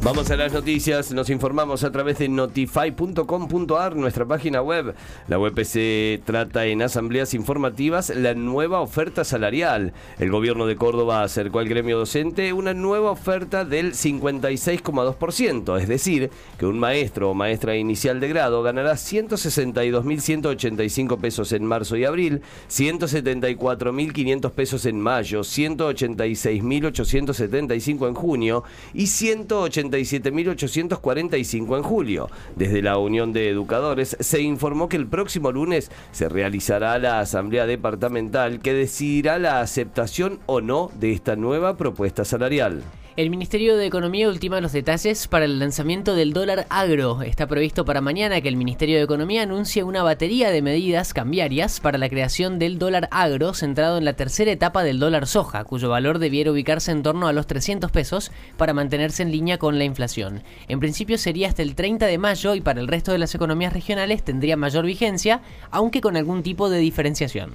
Vamos 0.00 0.30
a 0.30 0.36
las 0.36 0.52
noticias, 0.52 1.10
nos 1.12 1.28
informamos 1.28 1.82
a 1.82 1.90
través 1.90 2.20
de 2.20 2.28
notify.com.ar, 2.28 3.96
nuestra 3.96 4.24
página 4.24 4.62
web. 4.62 4.94
La 5.26 5.40
web 5.40 5.64
se 5.64 6.22
trata 6.24 6.66
en 6.66 6.82
asambleas 6.82 7.34
informativas 7.34 8.10
la 8.10 8.34
nueva 8.34 8.80
oferta 8.80 9.24
salarial. 9.24 9.92
El 10.20 10.30
gobierno 10.30 10.66
de 10.66 10.76
Córdoba 10.76 11.24
acercó 11.24 11.58
al 11.58 11.68
gremio 11.68 11.98
docente 11.98 12.52
una 12.52 12.74
nueva 12.74 13.10
oferta 13.10 13.64
del 13.64 13.94
56,2%, 13.94 15.80
es 15.80 15.88
decir, 15.88 16.30
que 16.58 16.66
un 16.66 16.78
maestro 16.78 17.30
o 17.30 17.34
maestra 17.34 17.74
inicial 17.76 18.20
de 18.20 18.28
grado 18.28 18.62
ganará 18.62 18.92
162.185 18.92 21.18
pesos 21.18 21.50
en 21.50 21.64
marzo 21.64 21.96
y 21.96 22.04
abril, 22.04 22.42
174.500 22.70 24.50
pesos 24.52 24.86
en 24.86 25.00
mayo, 25.00 25.40
186.875 25.40 28.08
en 28.08 28.14
junio 28.14 28.62
y 28.94 29.08
180 29.08 29.97
87.845 30.00 31.76
en 31.76 31.82
julio. 31.82 32.30
Desde 32.56 32.82
la 32.82 32.98
Unión 32.98 33.32
de 33.32 33.48
Educadores 33.48 34.16
se 34.20 34.40
informó 34.40 34.88
que 34.88 34.96
el 34.96 35.06
próximo 35.06 35.52
lunes 35.52 35.90
se 36.12 36.28
realizará 36.28 36.98
la 36.98 37.20
Asamblea 37.20 37.66
Departamental 37.66 38.60
que 38.60 38.74
decidirá 38.74 39.38
la 39.38 39.60
aceptación 39.60 40.40
o 40.46 40.60
no 40.60 40.90
de 40.98 41.12
esta 41.12 41.36
nueva 41.36 41.76
propuesta 41.76 42.24
salarial. 42.24 42.82
El 43.18 43.30
Ministerio 43.30 43.76
de 43.76 43.84
Economía 43.84 44.28
ultima 44.28 44.60
los 44.60 44.70
detalles 44.70 45.26
para 45.26 45.44
el 45.44 45.58
lanzamiento 45.58 46.14
del 46.14 46.32
dólar 46.32 46.68
agro. 46.70 47.22
Está 47.22 47.48
previsto 47.48 47.84
para 47.84 48.00
mañana 48.00 48.40
que 48.40 48.46
el 48.46 48.54
Ministerio 48.54 48.96
de 48.96 49.02
Economía 49.02 49.42
anuncie 49.42 49.82
una 49.82 50.04
batería 50.04 50.52
de 50.52 50.62
medidas 50.62 51.12
cambiarias 51.12 51.80
para 51.80 51.98
la 51.98 52.08
creación 52.08 52.60
del 52.60 52.78
dólar 52.78 53.08
agro 53.10 53.54
centrado 53.54 53.98
en 53.98 54.04
la 54.04 54.12
tercera 54.12 54.52
etapa 54.52 54.84
del 54.84 55.00
dólar 55.00 55.26
soja, 55.26 55.64
cuyo 55.64 55.88
valor 55.88 56.20
debiera 56.20 56.52
ubicarse 56.52 56.92
en 56.92 57.02
torno 57.02 57.26
a 57.26 57.32
los 57.32 57.48
300 57.48 57.90
pesos 57.90 58.30
para 58.56 58.72
mantenerse 58.72 59.24
en 59.24 59.32
línea 59.32 59.58
con 59.58 59.78
la 59.78 59.84
inflación. 59.84 60.44
En 60.68 60.78
principio 60.78 61.18
sería 61.18 61.48
hasta 61.48 61.62
el 61.62 61.74
30 61.74 62.06
de 62.06 62.18
mayo 62.18 62.54
y 62.54 62.60
para 62.60 62.80
el 62.80 62.86
resto 62.86 63.10
de 63.10 63.18
las 63.18 63.34
economías 63.34 63.72
regionales 63.72 64.22
tendría 64.22 64.56
mayor 64.56 64.86
vigencia, 64.86 65.42
aunque 65.72 66.00
con 66.00 66.16
algún 66.16 66.44
tipo 66.44 66.70
de 66.70 66.78
diferenciación. 66.78 67.50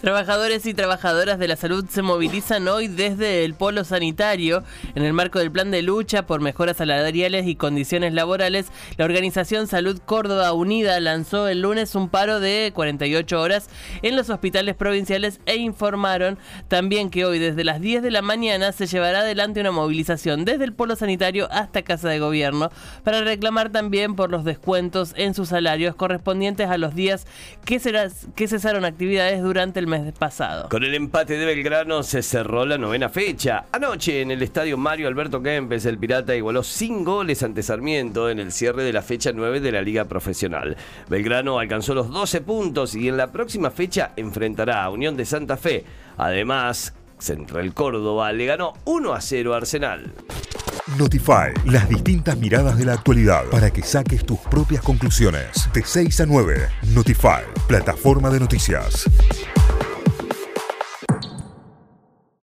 Trabajadores 0.00 0.64
y 0.66 0.74
trabajadoras 0.74 1.40
de 1.40 1.48
la 1.48 1.56
salud 1.56 1.84
se 1.90 2.02
movilizan 2.02 2.68
hoy 2.68 2.86
desde 2.86 3.44
el 3.44 3.54
polo 3.54 3.82
sanitario. 3.82 4.62
En 4.94 5.02
el 5.02 5.12
marco 5.12 5.40
del 5.40 5.50
plan 5.50 5.72
de 5.72 5.82
lucha 5.82 6.24
por 6.24 6.40
mejoras 6.40 6.76
salariales 6.76 7.48
y 7.48 7.56
condiciones 7.56 8.14
laborales, 8.14 8.66
la 8.96 9.06
organización 9.06 9.66
Salud 9.66 10.00
Córdoba 10.06 10.52
Unida 10.52 11.00
lanzó 11.00 11.48
el 11.48 11.62
lunes 11.62 11.96
un 11.96 12.08
paro 12.08 12.38
de 12.38 12.70
48 12.76 13.40
horas 13.40 13.68
en 14.02 14.14
los 14.14 14.30
hospitales 14.30 14.76
provinciales 14.76 15.40
e 15.46 15.56
informaron 15.56 16.38
también 16.68 17.10
que 17.10 17.24
hoy 17.24 17.40
desde 17.40 17.64
las 17.64 17.80
10 17.80 18.04
de 18.04 18.12
la 18.12 18.22
mañana 18.22 18.70
se 18.70 18.86
llevará 18.86 19.20
adelante 19.20 19.60
una 19.60 19.72
movilización 19.72 20.44
desde 20.44 20.62
el 20.62 20.74
polo 20.74 20.94
sanitario 20.94 21.48
hasta 21.50 21.82
Casa 21.82 22.08
de 22.08 22.20
Gobierno 22.20 22.70
para 23.02 23.22
reclamar 23.22 23.70
también 23.70 24.14
por 24.14 24.30
los 24.30 24.44
descuentos 24.44 25.12
en 25.16 25.34
sus 25.34 25.48
salarios 25.48 25.96
correspondientes 25.96 26.70
a 26.70 26.78
los 26.78 26.94
días 26.94 27.26
que, 27.64 27.80
que 28.36 28.46
cesaron 28.46 28.84
actividades 28.84 29.42
durante 29.42 29.80
el 29.80 29.87
mes 29.88 30.12
pasado. 30.12 30.68
Con 30.68 30.84
el 30.84 30.94
empate 30.94 31.36
de 31.36 31.46
Belgrano 31.46 32.02
se 32.02 32.22
cerró 32.22 32.64
la 32.64 32.78
novena 32.78 33.08
fecha. 33.08 33.64
Anoche 33.72 34.20
en 34.20 34.30
el 34.30 34.42
estadio 34.42 34.76
Mario 34.76 35.08
Alberto 35.08 35.42
Kempes, 35.42 35.86
el 35.86 35.98
Pirata 35.98 36.36
igualó 36.36 36.62
sin 36.62 37.04
goles 37.04 37.42
ante 37.42 37.62
Sarmiento 37.62 38.30
en 38.30 38.38
el 38.38 38.52
cierre 38.52 38.84
de 38.84 38.92
la 38.92 39.02
fecha 39.02 39.32
9 39.32 39.60
de 39.60 39.72
la 39.72 39.82
Liga 39.82 40.04
Profesional. 40.04 40.76
Belgrano 41.08 41.58
alcanzó 41.58 41.94
los 41.94 42.10
12 42.10 42.42
puntos 42.42 42.94
y 42.94 43.08
en 43.08 43.16
la 43.16 43.32
próxima 43.32 43.70
fecha 43.70 44.12
enfrentará 44.16 44.84
a 44.84 44.90
Unión 44.90 45.16
de 45.16 45.24
Santa 45.24 45.56
Fe. 45.56 45.84
Además, 46.16 46.94
Central 47.18 47.74
Córdoba 47.74 48.32
le 48.32 48.46
ganó 48.46 48.74
1 48.84 49.12
a 49.12 49.20
0 49.20 49.54
a 49.54 49.56
Arsenal. 49.56 50.12
Notify, 50.96 51.52
las 51.66 51.88
distintas 51.88 52.38
miradas 52.38 52.78
de 52.78 52.86
la 52.86 52.94
actualidad 52.94 53.44
para 53.50 53.70
que 53.70 53.82
saques 53.82 54.24
tus 54.24 54.38
propias 54.38 54.82
conclusiones. 54.82 55.68
De 55.74 55.82
6 55.84 56.20
a 56.20 56.26
9, 56.26 56.68
Notify, 56.94 57.42
plataforma 57.66 58.30
de 58.30 58.40
noticias. 58.40 59.04